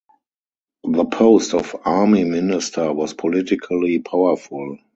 [0.83, 4.79] The post of Army Minister was politically powerful.